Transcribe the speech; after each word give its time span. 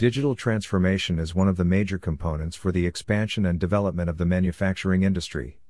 Digital 0.00 0.34
transformation 0.34 1.18
is 1.18 1.34
one 1.34 1.46
of 1.46 1.58
the 1.58 1.64
major 1.66 1.98
components 1.98 2.56
for 2.56 2.72
the 2.72 2.86
expansion 2.86 3.44
and 3.44 3.60
development 3.60 4.08
of 4.08 4.16
the 4.16 4.24
manufacturing 4.24 5.02
industry. 5.02 5.60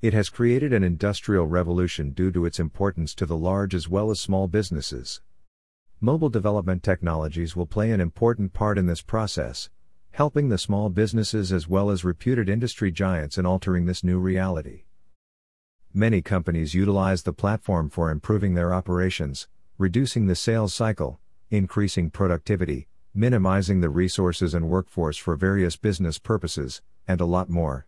It 0.00 0.14
has 0.14 0.30
created 0.30 0.72
an 0.72 0.82
industrial 0.82 1.46
revolution 1.46 2.12
due 2.12 2.32
to 2.32 2.46
its 2.46 2.58
importance 2.58 3.14
to 3.16 3.26
the 3.26 3.36
large 3.36 3.74
as 3.74 3.86
well 3.86 4.10
as 4.10 4.18
small 4.18 4.48
businesses. 4.48 5.20
Mobile 6.00 6.30
development 6.30 6.82
technologies 6.82 7.54
will 7.54 7.66
play 7.66 7.90
an 7.90 8.00
important 8.00 8.54
part 8.54 8.78
in 8.78 8.86
this 8.86 9.02
process, 9.02 9.68
helping 10.12 10.48
the 10.48 10.56
small 10.56 10.88
businesses 10.88 11.52
as 11.52 11.68
well 11.68 11.90
as 11.90 12.02
reputed 12.02 12.48
industry 12.48 12.90
giants 12.90 13.36
in 13.36 13.44
altering 13.44 13.84
this 13.84 14.02
new 14.02 14.18
reality. 14.18 14.84
Many 15.92 16.22
companies 16.22 16.72
utilize 16.72 17.24
the 17.24 17.34
platform 17.34 17.90
for 17.90 18.10
improving 18.10 18.54
their 18.54 18.72
operations, 18.72 19.48
reducing 19.76 20.28
the 20.28 20.34
sales 20.34 20.72
cycle, 20.72 21.20
increasing 21.50 22.08
productivity, 22.08 22.86
minimizing 23.14 23.80
the 23.80 23.88
resources 23.88 24.54
and 24.54 24.68
workforce 24.68 25.16
for 25.16 25.34
various 25.34 25.76
business 25.76 26.18
purposes, 26.18 26.80
and 27.08 27.20
a 27.20 27.24
lot 27.24 27.50
more. 27.50 27.86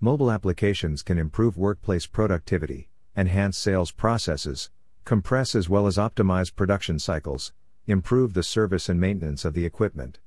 Mobile 0.00 0.32
applications 0.32 1.02
can 1.02 1.16
improve 1.16 1.56
workplace 1.56 2.06
productivity, 2.06 2.88
enhance 3.16 3.56
sales 3.56 3.92
processes, 3.92 4.70
compress 5.04 5.54
as 5.54 5.68
well 5.68 5.86
as 5.86 5.96
optimize 5.96 6.54
production 6.54 6.98
cycles, 6.98 7.52
improve 7.86 8.34
the 8.34 8.42
service 8.42 8.88
and 8.88 9.00
maintenance 9.00 9.44
of 9.44 9.54
the 9.54 9.64
equipment. 9.64 10.18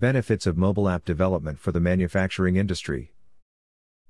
Benefits 0.00 0.46
of 0.46 0.56
mobile 0.56 0.88
app 0.88 1.04
development 1.04 1.60
for 1.60 1.70
the 1.70 1.80
manufacturing 1.80 2.56
industry. 2.56 3.12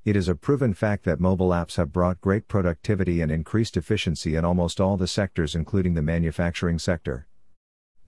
It 0.05 0.17
is 0.17 0.29
a 0.29 0.35
proven 0.35 0.75
fact 0.75 1.05
that 1.05 1.21
mobile 1.21 1.49
apps 1.49 1.77
have 1.77 1.93
brought 1.93 2.21
great 2.21 2.49
productivity 2.49 3.21
and 3.21 3.33
increased 3.33 3.77
efficiency 3.77 4.35
in 4.35 4.45
almost 4.45 4.81
all 4.81 4.97
the 4.97 5.07
sectors, 5.07 5.55
including 5.55 5.95
the 5.95 6.03
manufacturing 6.03 6.79
sector. 6.79 7.27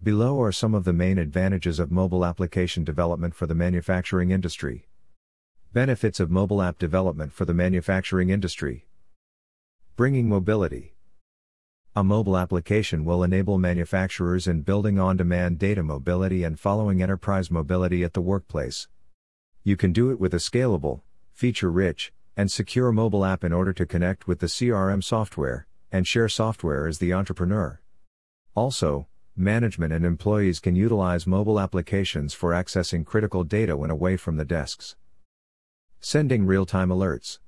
Below 0.07 0.41
are 0.41 0.53
some 0.53 0.73
of 0.73 0.85
the 0.85 0.93
main 0.93 1.19
advantages 1.19 1.81
of 1.81 1.91
mobile 1.91 2.25
application 2.25 2.85
development 2.85 3.35
for 3.35 3.49
the 3.49 3.57
manufacturing 3.57 4.31
industry. 4.31 4.87
Benefits 5.73 6.21
of 6.21 6.31
mobile 6.31 6.63
app 6.63 6.79
development 6.79 7.33
for 7.33 7.45
the 7.45 7.53
manufacturing 7.53 8.31
industry. 8.31 8.87
Bringing 9.97 10.29
mobility. 10.29 10.95
A 11.97 12.05
mobile 12.05 12.37
application 12.37 13.05
will 13.05 13.25
enable 13.25 13.59
manufacturers 13.59 14.47
in 14.47 14.61
building 14.61 14.97
on 15.01 15.17
demand 15.17 15.59
data 15.59 15.83
mobility 15.83 16.45
and 16.45 16.57
following 16.57 17.03
enterprise 17.03 17.51
mobility 17.51 18.05
at 18.05 18.13
the 18.13 18.21
workplace. 18.21 18.87
You 19.65 19.77
can 19.77 19.93
do 19.93 20.13
it 20.13 20.21
with 20.21 20.33
a 20.33 20.37
scalable, 20.37 21.01
feature 21.33 21.73
rich, 21.73 22.13
and 22.37 22.49
secure 22.49 22.93
mobile 22.93 23.25
app 23.25 23.43
in 23.43 23.53
order 23.53 23.73
to 23.73 23.85
connect 23.85 24.29
with 24.29 24.39
the 24.39 24.47
CRM 24.47 25.03
software 25.03 25.67
and 25.91 26.07
share 26.07 26.29
software 26.29 26.87
as 26.87 26.99
the 26.99 27.13
entrepreneur. 27.13 27.81
Also, 28.55 29.09
management 29.37 29.93
and 29.93 30.05
employees 30.05 30.61
can 30.61 30.75
utilize 30.75 31.27
mobile 31.27 31.61
applications 31.61 32.33
for 32.33 32.53
accessing 32.53 33.05
critical 33.05 33.45
data 33.45 33.77
when 33.77 33.91
away 33.91 34.17
from 34.17 34.37
the 34.37 34.45
desks. 34.45 34.97
Sending 36.01 36.47
real 36.47 36.65
time 36.65 36.89
alerts. 36.89 37.39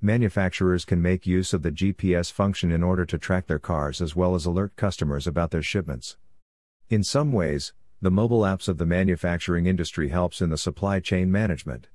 Manufacturers 0.00 0.84
can 0.84 1.00
make 1.00 1.26
use 1.26 1.52
of 1.52 1.62
the 1.62 1.72
GPS 1.72 2.30
function 2.32 2.70
in 2.72 2.82
order 2.82 3.04
to 3.04 3.18
track 3.18 3.46
their 3.46 3.58
cars 3.58 4.00
as 4.00 4.16
well 4.16 4.34
as 4.34 4.46
alert 4.46 4.74
customers 4.76 5.26
about 5.26 5.50
their 5.50 5.62
shipments. 5.62 6.16
In 6.88 7.02
some 7.02 7.32
ways, 7.32 7.72
the 8.00 8.10
mobile 8.10 8.42
apps 8.42 8.68
of 8.68 8.78
the 8.78 8.86
manufacturing 8.86 9.66
industry 9.66 10.08
helps 10.08 10.40
in 10.40 10.50
the 10.50 10.56
supply 10.56 11.00
chain 11.00 11.30
management. 11.30 11.88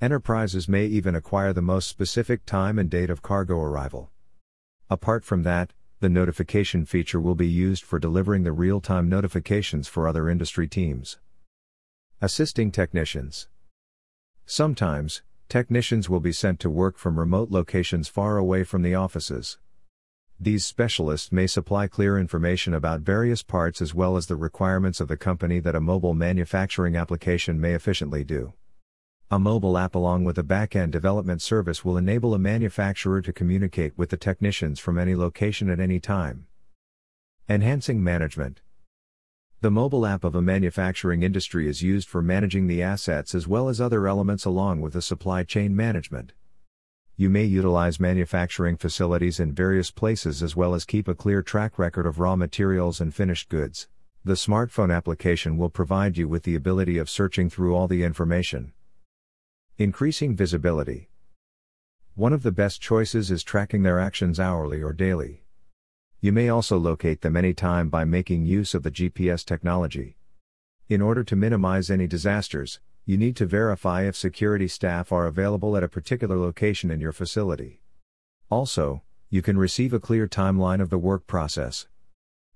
Enterprises 0.00 0.68
may 0.68 0.86
even 0.86 1.14
acquire 1.14 1.52
the 1.52 1.62
most 1.62 1.88
specific 1.88 2.44
time 2.46 2.78
and 2.78 2.90
date 2.90 3.10
of 3.10 3.22
cargo 3.22 3.60
arrival. 3.60 4.10
Apart 4.88 5.24
from 5.24 5.44
that, 5.44 5.72
the 6.00 6.08
notification 6.08 6.86
feature 6.86 7.20
will 7.20 7.34
be 7.34 7.46
used 7.46 7.84
for 7.84 7.98
delivering 7.98 8.42
the 8.42 8.52
real 8.52 8.80
time 8.80 9.06
notifications 9.06 9.86
for 9.86 10.08
other 10.08 10.30
industry 10.30 10.66
teams. 10.66 11.18
Assisting 12.22 12.72
technicians. 12.72 13.48
Sometimes, 14.46 15.22
technicians 15.50 16.08
will 16.08 16.20
be 16.20 16.32
sent 16.32 16.58
to 16.60 16.70
work 16.70 16.96
from 16.96 17.18
remote 17.18 17.50
locations 17.50 18.08
far 18.08 18.38
away 18.38 18.64
from 18.64 18.80
the 18.80 18.94
offices. 18.94 19.58
These 20.40 20.64
specialists 20.64 21.30
may 21.30 21.46
supply 21.46 21.86
clear 21.86 22.18
information 22.18 22.72
about 22.72 23.00
various 23.00 23.42
parts 23.42 23.82
as 23.82 23.94
well 23.94 24.16
as 24.16 24.26
the 24.26 24.36
requirements 24.36 25.00
of 25.00 25.08
the 25.08 25.18
company 25.18 25.60
that 25.60 25.74
a 25.74 25.80
mobile 25.80 26.14
manufacturing 26.14 26.96
application 26.96 27.60
may 27.60 27.74
efficiently 27.74 28.24
do. 28.24 28.54
A 29.32 29.38
mobile 29.38 29.78
app 29.78 29.94
along 29.94 30.24
with 30.24 30.38
a 30.38 30.42
back-end 30.42 30.90
development 30.90 31.40
service 31.40 31.84
will 31.84 31.96
enable 31.96 32.34
a 32.34 32.38
manufacturer 32.40 33.22
to 33.22 33.32
communicate 33.32 33.96
with 33.96 34.10
the 34.10 34.16
technicians 34.16 34.80
from 34.80 34.98
any 34.98 35.14
location 35.14 35.70
at 35.70 35.78
any 35.78 36.00
time. 36.00 36.48
Enhancing 37.48 38.02
management. 38.02 38.60
The 39.60 39.70
mobile 39.70 40.04
app 40.04 40.24
of 40.24 40.34
a 40.34 40.42
manufacturing 40.42 41.22
industry 41.22 41.68
is 41.68 41.80
used 41.80 42.08
for 42.08 42.22
managing 42.22 42.66
the 42.66 42.82
assets 42.82 43.32
as 43.32 43.46
well 43.46 43.68
as 43.68 43.80
other 43.80 44.08
elements 44.08 44.46
along 44.46 44.80
with 44.80 44.94
the 44.94 45.02
supply 45.02 45.44
chain 45.44 45.76
management. 45.76 46.32
You 47.16 47.30
may 47.30 47.44
utilize 47.44 48.00
manufacturing 48.00 48.76
facilities 48.78 49.38
in 49.38 49.52
various 49.52 49.92
places 49.92 50.42
as 50.42 50.56
well 50.56 50.74
as 50.74 50.84
keep 50.84 51.06
a 51.06 51.14
clear 51.14 51.40
track 51.40 51.78
record 51.78 52.04
of 52.04 52.18
raw 52.18 52.34
materials 52.34 53.00
and 53.00 53.14
finished 53.14 53.48
goods. 53.48 53.86
The 54.24 54.32
smartphone 54.32 54.92
application 54.92 55.56
will 55.56 55.70
provide 55.70 56.16
you 56.16 56.26
with 56.26 56.42
the 56.42 56.56
ability 56.56 56.98
of 56.98 57.08
searching 57.08 57.48
through 57.48 57.76
all 57.76 57.86
the 57.86 58.02
information. 58.02 58.72
Increasing 59.80 60.36
visibility. 60.36 61.08
One 62.14 62.34
of 62.34 62.42
the 62.42 62.52
best 62.52 62.82
choices 62.82 63.30
is 63.30 63.42
tracking 63.42 63.82
their 63.82 63.98
actions 63.98 64.38
hourly 64.38 64.82
or 64.82 64.92
daily. 64.92 65.46
You 66.20 66.32
may 66.32 66.50
also 66.50 66.76
locate 66.76 67.22
them 67.22 67.34
anytime 67.34 67.88
by 67.88 68.04
making 68.04 68.44
use 68.44 68.74
of 68.74 68.82
the 68.82 68.90
GPS 68.90 69.42
technology. 69.42 70.18
In 70.90 71.00
order 71.00 71.24
to 71.24 71.34
minimize 71.34 71.88
any 71.90 72.06
disasters, 72.06 72.78
you 73.06 73.16
need 73.16 73.36
to 73.36 73.46
verify 73.46 74.02
if 74.02 74.16
security 74.16 74.68
staff 74.68 75.12
are 75.12 75.26
available 75.26 75.74
at 75.78 75.82
a 75.82 75.88
particular 75.88 76.36
location 76.36 76.90
in 76.90 77.00
your 77.00 77.12
facility. 77.12 77.80
Also, 78.50 79.00
you 79.30 79.40
can 79.40 79.56
receive 79.56 79.94
a 79.94 79.98
clear 79.98 80.28
timeline 80.28 80.82
of 80.82 80.90
the 80.90 80.98
work 80.98 81.26
process. 81.26 81.86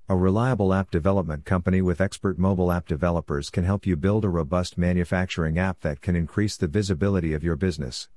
A 0.07 0.15
reliable 0.15 0.75
app 0.75 0.91
development 0.91 1.47
company 1.47 1.81
with 1.81 1.99
expert 1.99 2.39
mobile 2.39 2.71
app 2.71 2.87
developers 2.87 3.49
can 3.49 3.65
help 3.65 3.87
you 3.87 3.97
build 3.97 4.23
a 4.27 4.29
robust 4.29 4.77
manufacturing 4.77 5.59
app 5.59 5.81
that 5.81 6.03
can 6.03 6.15
increase 6.15 6.59
the 6.59 6.67
visibility 6.67 7.33
of 7.33 7.43
your 7.43 7.57
business. 7.57 8.11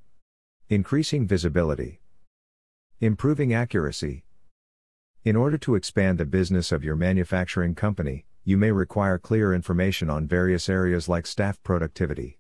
Increasing 0.68 1.26
visibility. 1.26 2.02
Improving 3.00 3.53
accuracy. 3.53 4.26
In 5.24 5.38
order 5.38 5.58
to 5.59 5.76
expand 5.76 6.18
the 6.18 6.26
business 6.26 6.74
of 6.74 6.84
your 6.84 6.97
manufacturing 6.97 7.74
company, 7.74 8.26
you 8.44 8.58
may 8.58 8.74
require 8.74 9.18
clear 9.18 9.53
information 9.53 10.09
on 10.09 10.28
various 10.28 10.68
areas 10.68 11.08
like 11.08 11.26
staff 11.26 11.64
productivity. 11.64 12.38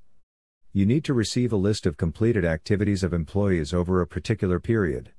You 0.73 0.85
need 0.85 1.05
to 1.05 1.13
receive 1.13 1.53
a 1.53 1.55
list 1.55 1.85
of 1.85 1.95
completed 1.95 2.43
activities 2.43 3.01
of 3.01 3.13
employees 3.13 3.73
over 3.73 4.01
a 4.01 4.07
particular 4.07 4.59
period. 4.59 5.13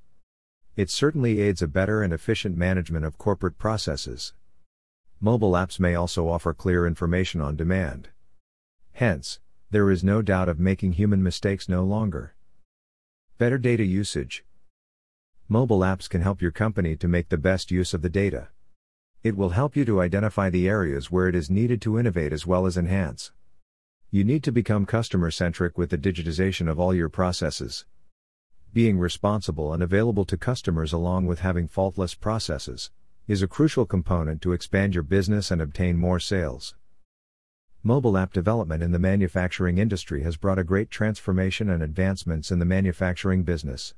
It 0.75 0.89
certainly 0.89 1.41
aids 1.41 1.61
a 1.61 1.67
better 1.67 2.03
and 2.03 2.13
efficient 2.13 2.55
management 2.55 3.03
of 3.03 3.17
corporate 3.17 3.57
processes. 3.57 4.33
Mobile 5.19 5.51
apps 5.51 5.79
may 5.79 5.95
also 5.95 6.29
offer 6.29 6.53
clear 6.53 6.87
information 6.87 7.41
on 7.41 7.55
demand. 7.55 8.09
Hence, 8.93 9.39
there 9.71 9.91
is 9.91 10.03
no 10.03 10.21
doubt 10.21 10.47
of 10.47 10.59
making 10.59 10.93
human 10.93 11.21
mistakes 11.21 11.67
no 11.67 11.83
longer. 11.83 12.35
Better 13.37 13.57
data 13.57 13.83
usage. 13.83 14.45
Mobile 15.47 15.79
apps 15.79 16.09
can 16.09 16.21
help 16.21 16.41
your 16.41 16.51
company 16.51 16.95
to 16.95 17.07
make 17.07 17.29
the 17.29 17.37
best 17.37 17.71
use 17.71 17.93
of 17.93 18.01
the 18.01 18.09
data. 18.09 18.49
It 19.21 19.35
will 19.35 19.49
help 19.49 19.75
you 19.75 19.83
to 19.85 20.01
identify 20.01 20.49
the 20.49 20.69
areas 20.69 21.11
where 21.11 21.27
it 21.27 21.35
is 21.35 21.49
needed 21.49 21.81
to 21.81 21.99
innovate 21.99 22.31
as 22.31 22.47
well 22.47 22.65
as 22.65 22.77
enhance. 22.77 23.31
You 24.11 24.23
need 24.23 24.43
to 24.45 24.51
become 24.51 24.85
customer 24.85 25.31
centric 25.31 25.77
with 25.77 25.89
the 25.89 25.97
digitization 25.97 26.69
of 26.69 26.79
all 26.79 26.93
your 26.93 27.09
processes 27.09 27.85
being 28.73 28.99
responsible 28.99 29.73
and 29.73 29.81
available 29.81 30.25
to 30.25 30.37
customers 30.37 30.93
along 30.93 31.25
with 31.25 31.39
having 31.39 31.67
faultless 31.67 32.13
processes, 32.13 32.91
is 33.27 33.41
a 33.41 33.47
crucial 33.47 33.85
component 33.85 34.41
to 34.41 34.51
expand 34.51 34.93
your 34.93 35.03
business 35.03 35.51
and 35.51 35.61
obtain 35.61 35.97
more 35.97 36.19
sales. 36.19 36.75
Mobile 37.83 38.17
app 38.17 38.33
development 38.33 38.83
in 38.83 38.91
the 38.91 38.99
manufacturing 38.99 39.77
industry 39.77 40.23
has 40.23 40.35
brought 40.35 40.59
a 40.59 40.63
great 40.63 40.91
transformation 40.91 41.69
and 41.69 41.81
advancements 41.81 42.51
in 42.51 42.59
the 42.59 42.65
manufacturing 42.65 43.43
business. 43.43 43.93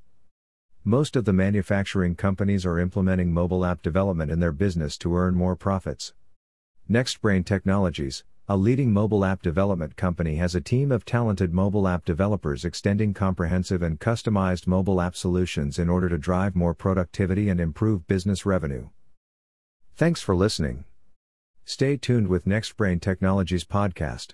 Most 0.84 1.16
of 1.16 1.26
the 1.26 1.34
manufacturing 1.34 2.16
companies 2.16 2.66
are 2.66 2.80
implementing 2.80 3.34
mobile 3.34 3.66
app 3.66 3.82
development 3.82 4.32
in 4.32 4.40
their 4.40 4.52
business 4.52 4.98
to 5.00 5.16
earn 5.16 5.36
more 5.36 5.56
profits. 5.56 6.14
NextBrain 6.90 7.46
Technologies, 7.46 8.24
a 8.52 8.58
leading 8.58 8.92
mobile 8.92 9.24
app 9.24 9.42
development 9.42 9.96
company 9.96 10.36
has 10.36 10.54
a 10.54 10.60
team 10.60 10.92
of 10.92 11.06
talented 11.06 11.54
mobile 11.54 11.88
app 11.88 12.04
developers 12.04 12.66
extending 12.66 13.14
comprehensive 13.14 13.82
and 13.82 13.98
customized 13.98 14.68
mobile 14.68 15.00
app 15.00 15.16
solutions 15.16 15.80
in 15.80 15.88
order 15.88 16.10
to 16.10 16.18
drive 16.18 16.54
more 16.54 16.74
productivity 16.74 17.48
and 17.48 17.62
improve 17.62 18.06
business 18.08 18.46
revenue. 18.46 18.90
Thanks 19.96 20.22
for 20.22 20.36
listening. 20.36 20.84
Stay 21.64 21.96
tuned 21.96 22.28
with 22.28 22.44
NextBrain 22.44 23.00
Technologies 23.00 23.64
podcast. 23.64 24.34